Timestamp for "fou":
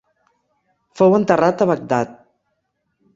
1.01-1.13